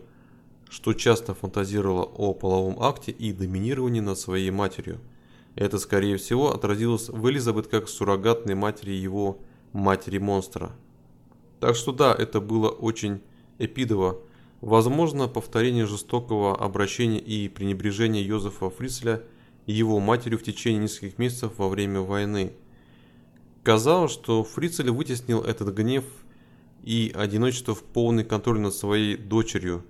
что 0.69 0.93
часто 0.93 1.33
фантазировала 1.33 2.03
о 2.03 2.35
половом 2.35 2.79
акте 2.79 3.11
и 3.11 3.33
доминировании 3.33 4.01
над 4.01 4.19
своей 4.19 4.51
матерью. 4.51 4.99
Это, 5.55 5.79
скорее 5.79 6.17
всего, 6.17 6.53
отразилось 6.53 7.09
в 7.09 7.27
Элизабет 7.27 7.65
как 7.65 7.89
суррогатной 7.89 8.53
матери 8.53 8.91
его 8.91 9.39
матери-монстра– 9.77 10.71
так 11.59 11.75
что 11.75 11.91
да, 11.91 12.13
это 12.13 12.39
было 12.39 12.69
очень 12.69 13.21
эпидово. 13.57 14.19
Возможно, 14.61 15.27
повторение 15.27 15.85
жестокого 15.85 16.55
обращения 16.55 17.19
и 17.19 17.47
пренебрежения 17.47 18.21
Йозефа 18.21 18.69
Фрицеля 18.69 19.23
его 19.65 19.99
матерью 19.99 20.39
в 20.39 20.43
течение 20.43 20.83
нескольких 20.83 21.17
месяцев 21.17 21.53
во 21.57 21.67
время 21.67 22.01
войны. 22.01 22.53
Казалось, 23.63 24.11
что 24.11 24.43
Фрицель 24.43 24.91
вытеснил 24.91 25.41
этот 25.41 25.73
гнев 25.75 26.05
и 26.83 27.11
одиночество 27.13 27.75
в 27.75 27.83
полный 27.83 28.23
контроль 28.23 28.59
над 28.59 28.73
своей 28.73 29.17
дочерью. 29.17 29.83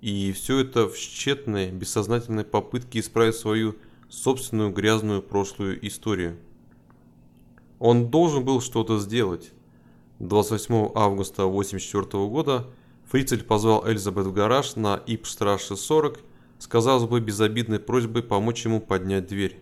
И 0.00 0.32
все 0.32 0.60
это 0.60 0.88
в 0.88 0.96
тщетной, 0.96 1.70
бессознательной 1.70 2.44
попытке 2.44 3.00
исправить 3.00 3.34
свою 3.34 3.76
собственную 4.08 4.70
грязную 4.70 5.22
прошлую 5.22 5.86
историю. 5.86 6.38
Он 7.84 8.08
должен 8.08 8.46
был 8.46 8.62
что-то 8.62 8.98
сделать. 8.98 9.52
28 10.18 10.92
августа 10.94 11.42
1984 11.42 12.26
года 12.28 12.66
Фрицель 13.10 13.44
позвал 13.44 13.86
Эльзабет 13.86 14.24
в 14.24 14.32
гараж 14.32 14.76
на 14.76 15.02
Ипштраше 15.06 15.76
40 15.76 16.18
с, 16.60 16.66
казалось 16.66 17.04
бы, 17.04 17.20
безобидной 17.20 17.78
просьбой 17.78 18.22
помочь 18.22 18.64
ему 18.64 18.80
поднять 18.80 19.26
дверь. 19.26 19.60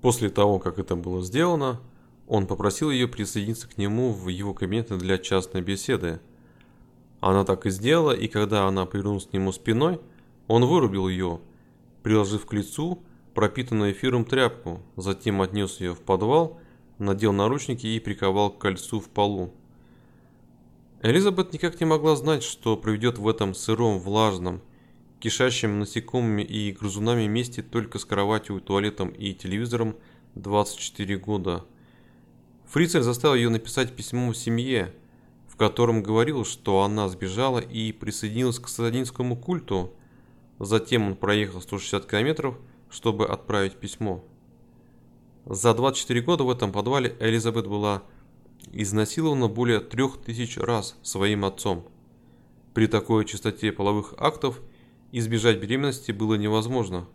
После 0.00 0.30
того, 0.30 0.58
как 0.58 0.80
это 0.80 0.96
было 0.96 1.22
сделано, 1.22 1.80
он 2.26 2.48
попросил 2.48 2.90
ее 2.90 3.06
присоединиться 3.06 3.68
к 3.68 3.78
нему 3.78 4.10
в 4.10 4.26
его 4.26 4.52
кабинет 4.52 4.88
для 4.98 5.18
частной 5.18 5.62
беседы. 5.62 6.18
Она 7.20 7.44
так 7.44 7.66
и 7.66 7.70
сделала, 7.70 8.10
и 8.10 8.26
когда 8.26 8.66
она 8.66 8.84
повернулась 8.84 9.26
к 9.26 9.32
нему 9.32 9.52
спиной, 9.52 10.00
он 10.48 10.64
вырубил 10.64 11.06
ее, 11.06 11.38
приложив 12.02 12.46
к 12.46 12.52
лицу 12.52 13.00
пропитанную 13.34 13.92
эфиром 13.92 14.24
тряпку, 14.24 14.80
затем 14.96 15.40
отнес 15.42 15.80
ее 15.80 15.94
в 15.94 16.00
подвал 16.00 16.60
надел 17.02 17.32
наручники 17.32 17.86
и 17.86 18.00
приковал 18.00 18.50
к 18.50 18.58
кольцу 18.58 19.00
в 19.00 19.08
полу. 19.08 19.52
Элизабет 21.02 21.52
никак 21.52 21.80
не 21.80 21.86
могла 21.86 22.16
знать, 22.16 22.42
что 22.42 22.76
проведет 22.76 23.18
в 23.18 23.28
этом 23.28 23.54
сыром, 23.54 23.98
влажном, 23.98 24.62
кишащем 25.18 25.80
насекомыми 25.80 26.42
и 26.42 26.72
грызунами 26.72 27.26
месте 27.26 27.62
только 27.62 27.98
с 27.98 28.04
кроватью, 28.04 28.60
туалетом 28.60 29.08
и 29.08 29.34
телевизором 29.34 29.96
24 30.36 31.18
года. 31.18 31.64
Фрицель 32.66 33.02
заставил 33.02 33.34
ее 33.34 33.50
написать 33.50 33.94
письмо 33.94 34.32
семье, 34.32 34.94
в 35.48 35.56
котором 35.56 36.02
говорил, 36.02 36.44
что 36.44 36.82
она 36.82 37.08
сбежала 37.08 37.58
и 37.58 37.92
присоединилась 37.92 38.58
к 38.58 38.68
сатанинскому 38.68 39.36
культу. 39.36 39.92
Затем 40.58 41.08
он 41.08 41.16
проехал 41.16 41.60
160 41.60 42.08
километров, 42.08 42.56
чтобы 42.92 43.26
отправить 43.26 43.76
письмо. 43.76 44.22
За 45.46 45.74
24 45.74 46.20
года 46.20 46.44
в 46.44 46.50
этом 46.50 46.70
подвале 46.70 47.16
Элизабет 47.18 47.66
была 47.66 48.02
изнасилована 48.70 49.48
более 49.48 49.80
трех 49.80 50.18
тысяч 50.18 50.56
раз 50.56 50.96
своим 51.02 51.44
отцом. 51.44 51.84
При 52.74 52.86
такой 52.86 53.24
частоте 53.24 53.72
половых 53.72 54.14
актов 54.18 54.60
избежать 55.10 55.58
беременности 55.58 56.12
было 56.12 56.34
невозможно. 56.34 57.08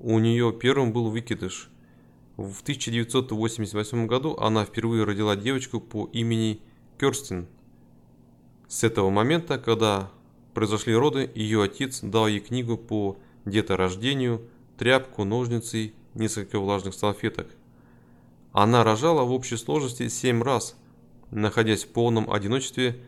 У 0.00 0.18
нее 0.18 0.52
первым 0.52 0.92
был 0.92 1.10
выкидыш. 1.10 1.70
В 2.36 2.62
1988 2.62 4.06
году 4.06 4.36
она 4.36 4.64
впервые 4.64 5.04
родила 5.04 5.36
девочку 5.36 5.80
по 5.80 6.08
имени 6.12 6.60
Керстин. 6.98 7.46
С 8.68 8.84
этого 8.84 9.10
момента, 9.10 9.58
когда 9.58 10.10
произошли 10.54 10.94
роды, 10.94 11.30
ее 11.34 11.62
отец 11.62 12.00
дал 12.00 12.26
ей 12.28 12.40
книгу 12.40 12.76
по 12.76 13.16
деторождению, 13.44 14.42
тряпку, 14.78 15.24
ножницы 15.24 15.92
несколько 16.14 16.58
влажных 16.58 16.94
салфеток. 16.94 17.48
Она 18.52 18.84
рожала 18.84 19.24
в 19.24 19.32
общей 19.32 19.56
сложности 19.56 20.08
семь 20.08 20.42
раз, 20.42 20.76
находясь 21.30 21.84
в 21.84 21.88
полном 21.88 22.30
одиночестве 22.30 22.98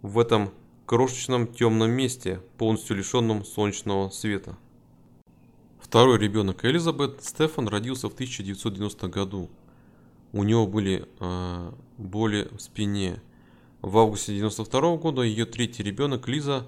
в 0.00 0.18
этом 0.18 0.50
крошечном 0.86 1.46
темном 1.46 1.90
месте, 1.90 2.40
полностью 2.56 2.96
лишенном 2.96 3.44
солнечного 3.44 4.08
света. 4.08 4.56
Второй 5.80 6.18
ребенок 6.18 6.64
Элизабет, 6.64 7.22
Стефан, 7.22 7.68
родился 7.68 8.08
в 8.08 8.14
1990 8.14 9.08
году. 9.08 9.50
У 10.32 10.42
него 10.44 10.66
были 10.66 11.06
э, 11.20 11.72
боли 11.96 12.48
в 12.52 12.60
спине. 12.60 13.20
В 13.80 13.96
августе 13.98 14.32
1992 14.32 14.96
года 14.96 15.22
ее 15.22 15.46
третий 15.46 15.82
ребенок 15.82 16.28
Лиза 16.28 16.66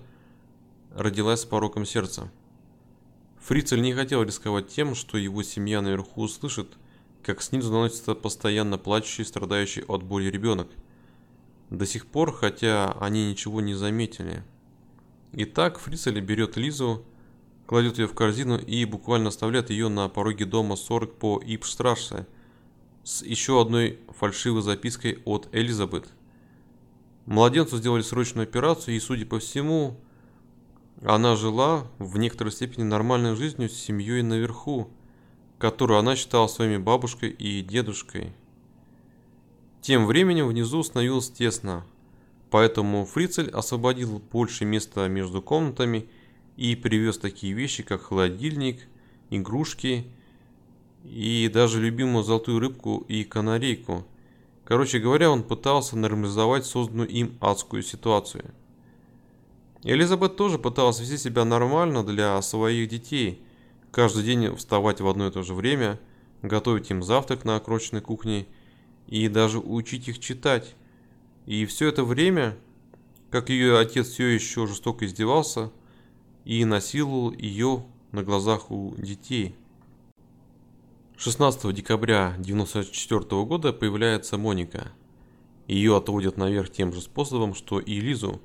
родилась 0.94 1.40
с 1.40 1.44
пороком 1.44 1.84
сердца. 1.84 2.30
Фрицель 3.40 3.80
не 3.80 3.94
хотел 3.94 4.22
рисковать 4.22 4.68
тем, 4.68 4.94
что 4.94 5.18
его 5.18 5.42
семья 5.42 5.80
наверху 5.80 6.22
услышит, 6.22 6.76
как 7.22 7.42
снизу 7.42 7.72
наносится 7.72 8.14
постоянно 8.14 8.78
плачущий, 8.78 9.24
страдающий 9.24 9.82
от 9.82 10.02
боли 10.02 10.30
ребенок. 10.30 10.68
До 11.70 11.86
сих 11.86 12.06
пор, 12.06 12.32
хотя 12.32 12.92
они 13.00 13.30
ничего 13.30 13.60
не 13.60 13.74
заметили. 13.74 14.42
Итак, 15.32 15.78
Фрицель 15.78 16.20
берет 16.20 16.56
Лизу, 16.56 17.04
кладет 17.66 17.98
ее 17.98 18.06
в 18.06 18.14
корзину 18.14 18.58
и 18.58 18.84
буквально 18.84 19.28
оставляет 19.28 19.70
ее 19.70 19.88
на 19.88 20.08
пороге 20.08 20.44
дома 20.44 20.76
40 20.76 21.14
по 21.14 21.42
Ипштрассе 21.44 22.26
с 23.04 23.22
еще 23.22 23.60
одной 23.60 24.00
фальшивой 24.18 24.62
запиской 24.62 25.22
от 25.24 25.48
Элизабет. 25.52 26.08
Младенцу 27.26 27.78
сделали 27.78 28.02
срочную 28.02 28.42
операцию, 28.42 28.96
и, 28.96 29.00
судя 29.00 29.24
по 29.24 29.38
всему, 29.38 29.96
она 31.02 31.34
жила 31.34 31.86
в 31.98 32.18
некоторой 32.18 32.52
степени 32.52 32.84
нормальной 32.84 33.34
жизнью 33.34 33.68
с 33.70 33.74
семьей 33.74 34.22
наверху, 34.22 34.88
которую 35.58 35.98
она 35.98 36.14
считала 36.14 36.46
своими 36.46 36.76
бабушкой 36.76 37.30
и 37.30 37.62
дедушкой. 37.62 38.32
Тем 39.80 40.06
временем 40.06 40.46
внизу 40.48 40.82
становилось 40.82 41.30
тесно, 41.30 41.86
поэтому 42.50 43.06
Фрицель 43.06 43.50
освободил 43.50 44.22
больше 44.30 44.66
места 44.66 45.08
между 45.08 45.40
комнатами 45.40 46.08
и 46.56 46.76
привез 46.76 47.16
такие 47.16 47.54
вещи, 47.54 47.82
как 47.82 48.02
холодильник, 48.02 48.86
игрушки 49.30 50.06
и 51.04 51.50
даже 51.52 51.80
любимую 51.80 52.24
золотую 52.24 52.58
рыбку 52.58 53.04
и 53.08 53.24
канарейку. 53.24 54.06
Короче 54.64 54.98
говоря, 54.98 55.30
он 55.30 55.42
пытался 55.42 55.96
нормализовать 55.96 56.66
созданную 56.66 57.08
им 57.08 57.38
адскую 57.40 57.82
ситуацию. 57.82 58.52
Элизабет 59.82 60.36
тоже 60.36 60.58
пыталась 60.58 61.00
вести 61.00 61.16
себя 61.16 61.44
нормально 61.44 62.04
для 62.04 62.40
своих 62.42 62.88
детей, 62.88 63.42
каждый 63.90 64.24
день 64.24 64.54
вставать 64.56 65.00
в 65.00 65.08
одно 65.08 65.28
и 65.28 65.30
то 65.30 65.42
же 65.42 65.54
время, 65.54 65.98
готовить 66.42 66.90
им 66.90 67.02
завтрак 67.02 67.44
на 67.44 67.56
окроченной 67.56 68.02
кухне 68.02 68.46
и 69.06 69.28
даже 69.28 69.58
учить 69.58 70.08
их 70.08 70.18
читать. 70.18 70.74
И 71.46 71.64
все 71.64 71.88
это 71.88 72.04
время, 72.04 72.58
как 73.30 73.48
ее 73.48 73.78
отец 73.78 74.08
все 74.08 74.26
еще 74.26 74.66
жестоко 74.66 75.06
издевался 75.06 75.70
и 76.44 76.64
насиловал 76.66 77.32
ее 77.32 77.84
на 78.12 78.22
глазах 78.22 78.70
у 78.70 78.94
детей. 78.98 79.54
16 81.16 81.74
декабря 81.74 82.28
1994 82.38 83.44
года 83.44 83.72
появляется 83.72 84.36
Моника. 84.36 84.92
Ее 85.66 85.96
отводят 85.96 86.36
наверх 86.36 86.70
тем 86.70 86.92
же 86.92 87.00
способом, 87.00 87.54
что 87.54 87.78
и 87.78 88.00
Лизу, 88.00 88.40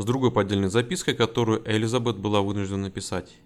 с 0.00 0.04
другой 0.04 0.30
поддельной 0.30 0.70
запиской, 0.70 1.12
которую 1.12 1.62
Элизабет 1.70 2.16
была 2.16 2.40
вынуждена 2.40 2.84
написать. 2.84 3.36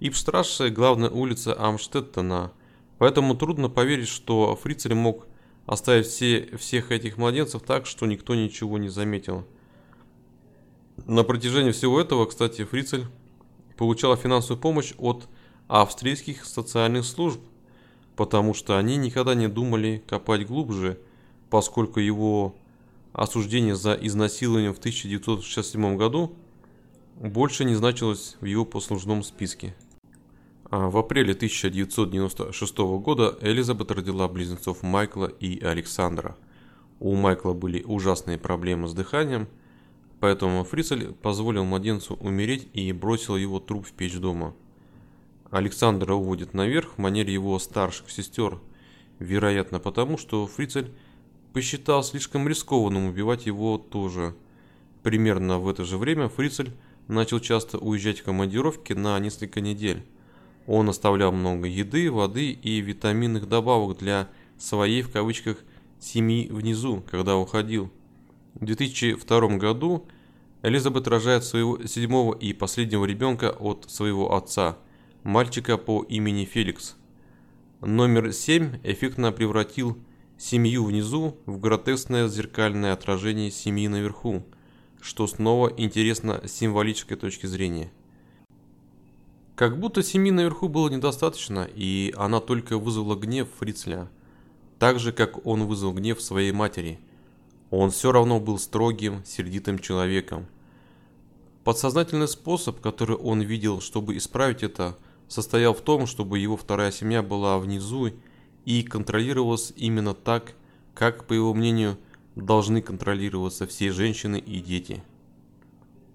Ипштрассе– 0.00 0.68
главная 0.70 1.10
улица 1.10 1.54
Амштеттена, 1.60 2.52
поэтому 2.96 3.36
трудно 3.36 3.68
поверить, 3.68 4.08
что 4.08 4.56
Фрицель 4.56 4.94
мог 4.94 5.26
оставить 5.66 6.06
все, 6.06 6.48
всех 6.56 6.90
этих 6.90 7.18
младенцев 7.18 7.62
так, 7.62 7.84
что 7.84 8.06
никто 8.06 8.34
ничего 8.34 8.78
не 8.78 8.88
заметил. 8.88 9.44
На 11.04 11.22
протяжении 11.22 11.70
всего 11.70 12.00
этого, 12.00 12.24
кстати, 12.24 12.64
Фрицель 12.64 13.04
получала 13.76 14.16
финансовую 14.16 14.58
помощь 14.58 14.94
от 14.96 15.28
австрийских 15.68 16.46
социальных 16.46 17.04
служб, 17.04 17.40
потому 18.16 18.54
что 18.54 18.78
они 18.78 18.96
никогда 18.96 19.34
не 19.34 19.48
думали 19.48 20.02
копать 20.08 20.46
глубже, 20.46 20.98
поскольку 21.50 22.00
его 22.00 22.54
осуждение 23.12 23.76
за 23.76 23.94
изнасилование 23.94 24.72
в 24.72 24.78
1967 24.78 25.96
году 25.96 26.36
больше 27.16 27.64
не 27.64 27.74
значилось 27.74 28.36
в 28.40 28.44
его 28.44 28.64
послужном 28.64 29.22
списке. 29.22 29.74
А 30.70 30.88
в 30.88 30.96
апреле 30.96 31.32
1996 31.32 32.78
года 32.78 33.36
Элизабет 33.40 33.90
родила 33.90 34.28
близнецов 34.28 34.82
Майкла 34.82 35.26
и 35.26 35.60
Александра. 35.62 36.36
У 37.00 37.14
Майкла 37.16 37.54
были 37.54 37.82
ужасные 37.82 38.38
проблемы 38.38 38.86
с 38.86 38.94
дыханием, 38.94 39.48
поэтому 40.20 40.62
Фрицель 40.64 41.12
позволил 41.12 41.64
младенцу 41.64 42.14
умереть 42.14 42.68
и 42.72 42.92
бросил 42.92 43.36
его 43.36 43.58
труп 43.58 43.86
в 43.86 43.92
печь 43.92 44.18
дома. 44.18 44.54
Александра 45.50 46.14
уводит 46.14 46.54
наверх 46.54 46.92
в 46.92 46.98
манере 46.98 47.32
его 47.32 47.58
старших 47.58 48.08
сестер, 48.10 48.60
вероятно 49.18 49.80
потому, 49.80 50.16
что 50.16 50.46
Фрицель 50.46 50.92
посчитал 51.52 52.02
слишком 52.02 52.48
рискованным 52.48 53.06
убивать 53.06 53.46
его 53.46 53.78
тоже. 53.78 54.34
Примерно 55.02 55.58
в 55.58 55.68
это 55.68 55.84
же 55.84 55.98
время 55.98 56.28
Фрицель 56.28 56.72
начал 57.08 57.40
часто 57.40 57.78
уезжать 57.78 58.20
в 58.20 58.24
командировки 58.24 58.92
на 58.92 59.18
несколько 59.18 59.60
недель. 59.60 60.04
Он 60.66 60.88
оставлял 60.88 61.32
много 61.32 61.66
еды, 61.66 62.10
воды 62.10 62.50
и 62.50 62.80
витаминных 62.80 63.48
добавок 63.48 63.98
для 63.98 64.28
своей, 64.58 65.02
в 65.02 65.10
кавычках, 65.10 65.58
семьи 65.98 66.48
внизу, 66.50 67.02
когда 67.10 67.36
уходил. 67.36 67.90
В 68.54 68.64
2002 68.64 69.56
году 69.56 70.06
Элизабет 70.62 71.08
рожает 71.08 71.44
своего 71.44 71.84
седьмого 71.86 72.34
и 72.34 72.52
последнего 72.52 73.04
ребенка 73.04 73.50
от 73.50 73.90
своего 73.90 74.36
отца– 74.36 74.78
мальчика 75.22 75.76
по 75.76 76.02
имени 76.02 76.44
Феликс. 76.44 76.96
Номер 77.80 78.32
7 78.32 78.80
эффектно 78.82 79.32
превратил 79.32 79.98
семью 80.40 80.84
внизу 80.84 81.36
в 81.44 81.58
гротескное 81.60 82.26
зеркальное 82.26 82.94
отражение 82.94 83.50
семьи 83.50 83.86
наверху, 83.88 84.42
что 85.00 85.26
снова 85.26 85.72
интересно 85.76 86.40
с 86.44 86.52
символической 86.52 87.16
точки 87.16 87.44
зрения. 87.46 87.92
Как 89.54 89.78
будто 89.78 90.02
семьи 90.02 90.30
наверху 90.30 90.68
было 90.68 90.88
недостаточно, 90.88 91.68
и 91.74 92.14
она 92.16 92.40
только 92.40 92.78
вызвала 92.78 93.16
гнев 93.16 93.48
Фрицля, 93.58 94.08
так 94.78 94.98
же, 94.98 95.12
как 95.12 95.46
он 95.46 95.66
вызвал 95.66 95.92
гнев 95.92 96.22
своей 96.22 96.52
матери. 96.52 96.98
Он 97.70 97.90
все 97.90 98.10
равно 98.10 98.40
был 98.40 98.58
строгим, 98.58 99.22
сердитым 99.26 99.78
человеком. 99.78 100.46
Подсознательный 101.62 102.26
способ, 102.26 102.80
который 102.80 103.16
он 103.16 103.42
видел, 103.42 103.82
чтобы 103.82 104.16
исправить 104.16 104.62
это– 104.62 104.96
состоял 105.30 105.72
в 105.72 105.80
том, 105.80 106.06
чтобы 106.06 106.38
его 106.38 106.56
вторая 106.56 106.90
семья 106.90 107.22
была 107.22 107.58
внизу 107.58 108.10
и 108.64 108.82
контролировалась 108.82 109.72
именно 109.76 110.14
так, 110.14 110.54
как, 110.94 111.26
по 111.26 111.32
его 111.32 111.54
мнению, 111.54 111.98
должны 112.36 112.82
контролироваться 112.82 113.66
все 113.66 113.90
женщины 113.90 114.38
и 114.38 114.60
дети. 114.60 115.02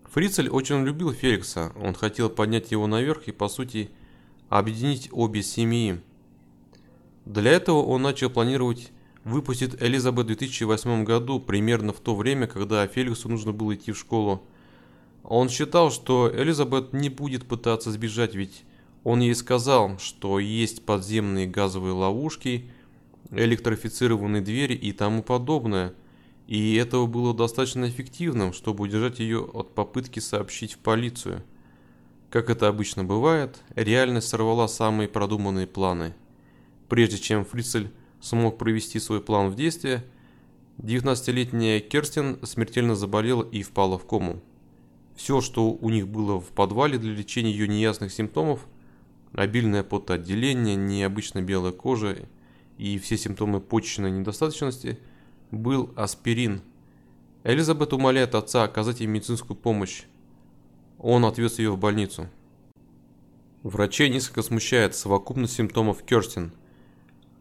Фрицель 0.06 0.50
очень 0.50 0.86
любил 0.86 1.12
Феликса, 1.12 1.74
он 1.76 1.94
хотел 1.94 2.30
поднять 2.30 2.72
его 2.72 2.88
наверх 2.88 3.28
и, 3.28 3.32
по 3.32 3.50
сути, 3.50 3.90
объединить 4.50 5.10
обе 5.12 5.44
семьи. 5.44 6.00
Для 7.26 7.52
этого 7.52 7.84
он 7.84 8.04
начал 8.04 8.30
планировать 8.30 8.92
выпустить 9.26 9.76
Элизабет 9.82 10.26
в 10.26 10.28
2008 10.28 11.04
году, 11.04 11.40
примерно 11.40 11.92
в 11.92 12.00
то 12.00 12.16
время, 12.16 12.48
когда 12.48 12.88
Феликсу 12.88 13.28
нужно 13.28 13.52
было 13.52 13.76
идти 13.76 13.92
в 13.92 13.98
школу. 13.98 14.44
Он 15.24 15.50
считал, 15.50 15.92
что 15.92 16.32
Элизабет 16.34 16.94
не 16.94 17.10
будет 17.10 17.46
пытаться 17.46 17.92
сбежать, 17.92 18.36
ведь 18.36 18.64
он 19.06 19.20
ей 19.20 19.36
сказал, 19.36 20.00
что 20.00 20.40
есть 20.40 20.84
подземные 20.84 21.46
газовые 21.46 21.94
ловушки, 21.94 22.72
электрифицированные 23.30 24.42
двери 24.42 24.74
и 24.74 24.92
тому 24.94 25.22
подобное, 25.22 25.94
и 26.48 26.74
этого 26.74 27.06
было 27.06 27.32
достаточно 27.32 27.88
эффективным, 27.88 28.52
чтобы 28.52 28.86
удержать 28.86 29.20
ее 29.20 29.44
от 29.44 29.76
попытки 29.76 30.20
сообщить 30.20 30.74
в 30.74 30.80
полицию. 30.80 31.44
Как 32.32 32.50
это 32.50 32.68
обычно 32.68 33.04
бывает, 33.04 33.62
реальность 33.76 34.28
сорвала 34.28 34.68
самые 34.68 35.08
продуманные 35.08 35.68
планы. 35.68 36.16
Прежде 36.90 37.20
чем 37.20 37.46
Фрицель 37.46 37.92
смог 38.22 38.58
провести 38.58 39.00
свой 39.00 39.22
план 39.22 39.52
в 39.52 39.56
действие, 39.56 40.04
19-летняя 40.80 41.80
Керстин 41.80 42.40
смертельно 42.44 42.96
заболела 42.96 43.44
и 43.44 43.62
впала 43.62 44.00
в 44.00 44.08
кому. 44.08 44.42
Все, 45.16 45.42
что 45.42 45.74
у 45.74 45.90
них 45.92 46.08
было 46.08 46.42
в 46.42 46.48
подвале 46.48 46.98
для 46.98 47.14
лечения 47.14 47.52
ее 47.52 47.68
неясных 47.68 48.12
симптомов– 48.12 48.66
обильное 49.36 49.84
потоотделение, 49.84 50.76
необычно 50.76 51.42
белая 51.42 51.72
кожа 51.72 52.18
и 52.78 52.98
все 53.00 53.18
симптомы 53.18 53.60
почечной 53.62 54.12
недостаточности, 54.12 55.00
был 55.52 55.94
аспирин. 55.96 56.62
Элизабет 57.44 57.94
умоляет 57.94 58.34
отца 58.34 58.64
оказать 58.64 59.02
ей 59.02 59.08
медицинскую 59.08 59.56
помощь. 59.56 60.04
Он 60.98 61.26
отвез 61.26 61.60
ее 61.60 61.72
в 61.72 61.78
больницу. 61.78 62.28
Врачей 63.64 64.10
несколько 64.10 64.42
смущает 64.42 64.96
совокупность 64.96 65.56
симптомов 65.56 66.04
Керстин, 66.04 66.54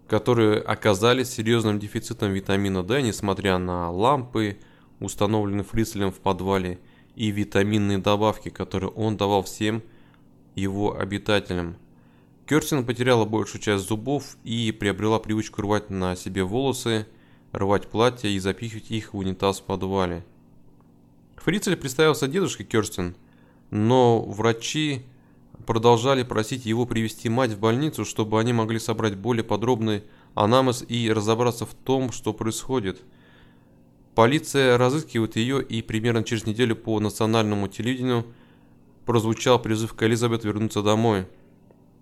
которые 0.08 0.60
оказались 0.60 1.30
серьезным 1.30 1.78
дефицитом 1.78 2.32
витамина 2.32 2.82
D, 2.82 3.02
несмотря 3.02 3.58
на 3.58 3.90
лампы, 3.90 4.58
установленные 5.00 5.64
Фрицелем 5.64 6.12
в 6.12 6.20
подвале, 6.20 6.78
и 7.14 7.30
витаминные 7.30 7.98
добавки, 7.98 8.48
которые 8.48 8.90
он 8.90 9.16
давал 9.16 9.44
всем 9.44 9.82
его 10.54 10.98
обитателям– 10.98 11.76
Кёрстин 12.46 12.84
потеряла 12.84 13.24
большую 13.24 13.62
часть 13.62 13.88
зубов 13.88 14.36
и 14.44 14.70
приобрела 14.70 15.18
привычку 15.18 15.62
рвать 15.62 15.88
на 15.88 16.14
себе 16.14 16.44
волосы, 16.44 17.06
рвать 17.52 17.88
платья 17.88 18.28
и 18.28 18.38
запихивать 18.38 18.90
их 18.90 19.14
в 19.14 19.18
унитаз 19.18 19.60
в 19.60 19.62
подвале. 19.62 20.24
Фрицель 21.36 21.76
представился 21.76 22.28
дедушкой 22.28 22.66
Кёрстин, 22.66 23.16
но 23.70 24.22
врачи 24.22 25.06
продолжали 25.66 26.22
просить 26.22 26.66
его 26.66 26.84
привести 26.84 27.30
мать 27.30 27.52
в 27.52 27.60
больницу, 27.60 28.04
чтобы 28.04 28.38
они 28.38 28.52
могли 28.52 28.78
собрать 28.78 29.16
более 29.16 29.44
подробный 29.44 30.04
анамнез 30.34 30.84
и 30.86 31.10
разобраться 31.10 31.64
в 31.64 31.72
том, 31.72 32.12
что 32.12 32.34
происходит. 32.34 33.00
Полиция 34.14 34.76
разыскивает 34.76 35.36
ее, 35.36 35.62
и 35.62 35.80
примерно 35.80 36.22
через 36.24 36.44
неделю 36.44 36.76
по 36.76 37.00
национальному 37.00 37.68
телевидению 37.68 38.26
прозвучал 39.06 39.58
призыв 39.60 39.94
к 39.94 40.02
Элизабет 40.02 40.44
вернуться 40.44 40.82
домой. 40.82 41.26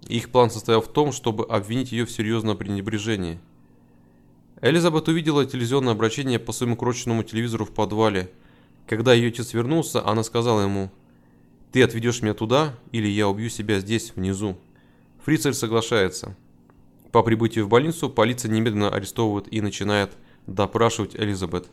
Их 0.09 0.31
план 0.31 0.51
состоял 0.51 0.83
в 0.83 0.89
том, 0.89 1.13
чтобы 1.13 1.45
обвинить 1.45 1.93
ее 1.93 2.05
в 2.05 2.11
серьезном 2.11 2.57
пренебрежении. 2.57 3.39
Элизабет 4.61 5.09
увидела 5.09 5.45
телевизионное 5.45 5.93
обращение 5.93 6.39
по 6.39 6.53
своему 6.53 6.77
кроченному 6.77 7.23
телевизору 7.23 7.65
в 7.65 7.73
подвале, 7.73 8.31
Когда 8.87 9.15
ее 9.15 9.29
отец 9.29 9.55
вернулся, 9.55 10.07
она 10.07 10.23
сказала 10.23 10.63
ему, 10.63 10.91
«Ты 11.71 11.83
отведешь 11.83 12.21
меня 12.21 12.35
туда, 12.35 12.75
или 12.91 13.07
я 13.07 13.29
убью 13.29 13.49
себя 13.49 13.79
здесь, 13.79 14.13
внизу». 14.15 14.59
Фрицель 15.25 15.55
соглашается. 15.55 16.37
По 17.13 17.23
прибытию 17.23 17.67
в 17.67 17.69
больницу 17.69 18.11
полиция 18.11 18.51
немедленно 18.51 18.91
арестовывает 18.91 19.53
и 19.53 19.61
начинает 19.61 20.13
допрашивать 20.47 21.15
Элизабет. 21.15 21.69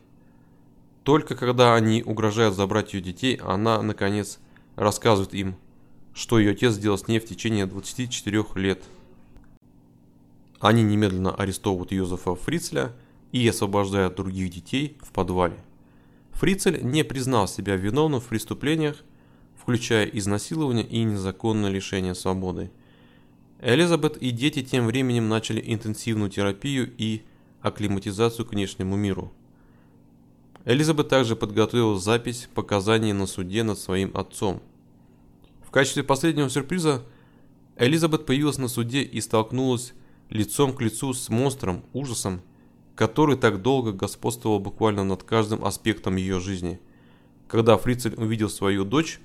Только 1.03 1.35
когда 1.35 1.73
они 1.75 2.03
угрожают 2.03 2.55
забрать 2.55 2.93
ее 2.93 3.01
детей, 3.01 3.35
она, 3.43 3.81
наконец, 3.81 4.39
рассказывает 4.75 5.33
им, 5.33 5.55
что 6.19 6.37
ее 6.37 6.51
отец 6.51 6.73
сделал 6.73 6.97
с 6.97 7.07
ней 7.07 7.17
в 7.19 7.25
течение 7.25 7.65
24 7.65 8.43
лет. 8.55 8.83
Они 10.59 10.83
немедленно 10.83 11.33
арестовывают 11.33 11.93
Йозефа 11.93 12.35
Фрицеля 12.35 12.91
и 13.31 13.47
освобождают 13.47 14.17
других 14.17 14.51
детей 14.51 14.97
в 14.99 15.13
подвале. 15.13 15.55
Фрицель 16.33 16.83
не 16.83 17.05
признал 17.05 17.47
себя 17.47 17.77
виновным 17.77 18.19
в 18.19 18.25
преступлениях, 18.25 18.97
включая 19.55 20.07
изнасилование 20.07 20.85
и 20.85 21.03
незаконное 21.03 21.69
лишение 21.69 22.15
свободы. 22.15 22.69
Элизабет 23.61 24.17
и 24.17 24.31
дети 24.31 24.61
тем 24.61 24.87
временем 24.87 25.29
начали 25.29 25.63
интенсивную 25.73 26.29
терапию 26.29 26.93
и 26.97 27.21
акклиматизацию 27.61 28.45
к 28.45 28.51
внешнему 28.51 28.97
миру. 28.97 29.31
Элизабет 30.65 31.07
также 31.07 31.37
подготовила 31.37 31.97
запись 31.97 32.49
показаний 32.53 33.13
на 33.13 33.25
суде 33.25 33.63
над 33.63 33.79
своим 33.79 34.11
отцом. 34.17 34.61
В 35.69 35.71
качестве 35.71 36.01
последнего 36.01 36.49
сюрприза 36.49 37.03
Элизабет 37.77 38.25
появилась 38.25 38.57
на 38.57 38.67
суде 38.67 39.03
и 39.03 39.21
столкнулась 39.21 39.93
лицом 40.27 40.73
к 40.73 40.81
лицу 40.81 41.13
с 41.13 41.29
монстром, 41.29 41.83
ужасом, 41.93 42.41
который 42.95 43.37
так 43.37 43.61
долго 43.61 43.91
господствовал 43.91 44.59
буквально 44.59 45.03
над 45.03 45.21
каждым 45.21 45.63
аспектом 45.63 46.15
ее 46.15 46.39
жизни. 46.39 46.79
Когда 47.47 47.77
Фрицель 47.77 48.15
увидел 48.15 48.49
свою 48.49 48.83
дочь, 48.83 49.19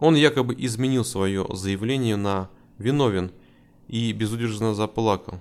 он 0.00 0.16
якобы 0.16 0.52
изменил 0.58 1.04
свое 1.04 1.46
заявление 1.52 2.16
на 2.16 2.50
«виновен» 2.78 3.30
и 3.86 4.10
безудержно 4.10 4.74
заплакал. 4.74 5.40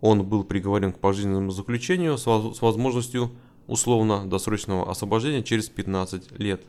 Он 0.00 0.24
был 0.24 0.42
приговорен 0.42 0.92
к 0.92 0.98
пожизненному 0.98 1.52
заключению 1.52 2.18
с 2.18 2.26
возможностью 2.26 3.30
условно-досрочного 3.68 4.90
освобождения 4.90 5.44
через 5.44 5.68
15 5.68 6.36
лет. 6.40 6.64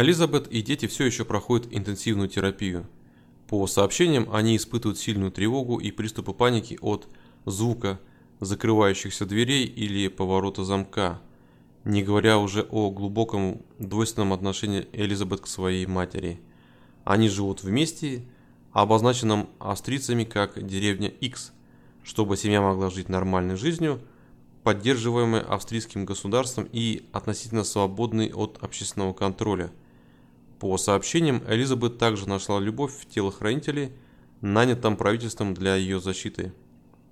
Элизабет 0.00 0.48
и 0.48 0.62
дети 0.62 0.86
все 0.86 1.04
еще 1.04 1.26
проходят 1.26 1.68
интенсивную 1.70 2.26
терапию. 2.26 2.86
По 3.48 3.66
сообщениям, 3.66 4.32
они 4.32 4.56
испытывают 4.56 4.98
сильную 4.98 5.30
тревогу 5.30 5.78
и 5.78 5.90
приступы 5.90 6.32
паники 6.32 6.78
от 6.80 7.06
звука 7.44 8.00
закрывающихся 8.40 9.26
дверей 9.26 9.66
или 9.66 10.08
поворота 10.08 10.64
замка, 10.64 11.20
не 11.84 12.02
говоря 12.02 12.38
уже 12.38 12.66
о 12.70 12.90
глубоком 12.90 13.60
двойственном 13.78 14.32
отношении 14.32 14.88
Элизабет 14.94 15.42
к 15.42 15.46
своей 15.46 15.84
матери. 15.84 16.40
Они 17.04 17.28
живут 17.28 17.62
вместе 17.62 18.24
обозначенном 18.72 19.50
австрийцами 19.58 20.24
как 20.24 20.66
деревня 20.66 21.08
X, 21.08 21.52
чтобы 22.04 22.38
семья 22.38 22.62
могла 22.62 22.88
жить 22.88 23.10
нормальной 23.10 23.56
жизнью, 23.56 24.00
поддерживаемой 24.62 25.42
австрийским 25.42 26.06
государством 26.06 26.66
и 26.72 27.04
относительно 27.12 27.64
свободной 27.64 28.32
от 28.32 28.56
общественного 28.62 29.12
контроля. 29.12 29.70
По 30.60 30.76
сообщениям, 30.76 31.42
Элизабет 31.48 31.96
также 31.96 32.28
нашла 32.28 32.60
любовь 32.60 32.92
в 32.92 33.06
телохранителе, 33.06 33.92
нанятом 34.42 34.98
правительством 34.98 35.54
для 35.54 35.74
ее 35.74 36.00
защиты. 36.00 36.52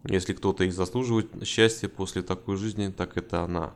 Если 0.04 0.34
кто-то 0.34 0.64
и 0.64 0.70
заслуживает 0.70 1.30
счастья 1.46 1.88
после 1.88 2.20
такой 2.20 2.58
жизни, 2.58 2.92
так 2.94 3.16
это 3.16 3.42
она. 3.42 3.72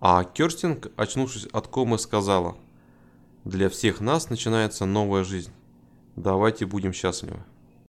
А 0.00 0.24
Керстинг, 0.24 0.90
очнувшись 0.96 1.46
от 1.52 1.68
комы, 1.68 1.98
сказала, 1.98 2.56
«Для 3.44 3.68
всех 3.68 4.00
нас 4.00 4.30
начинается 4.30 4.86
новая 4.86 5.22
жизнь. 5.22 5.52
Давайте 6.16 6.64
будем 6.64 6.94
счастливы. 6.94 7.44